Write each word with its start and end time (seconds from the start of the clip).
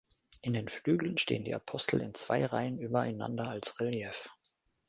In 0.41 0.53
den 0.53 0.67
Flügeln 0.67 1.19
stehen 1.19 1.43
die 1.43 1.53
Apostel 1.53 2.01
in 2.01 2.15
zwei 2.15 2.43
Reihen 2.47 2.79
übereinander 2.79 3.47
als 3.49 3.79
Relief. 3.79 4.29